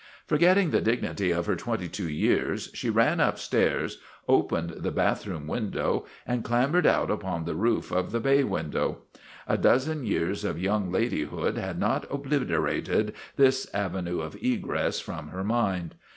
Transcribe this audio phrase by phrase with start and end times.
[0.25, 6.07] Forgetting the dignity of her twenty two years, she ran upstairs, opened the bathroom window,
[6.25, 9.03] and clambered out upon the roof of the bay window.
[9.47, 15.43] A dozen years of young ladyhood had not obliterated this avenue of egress from her
[15.43, 15.93] mind.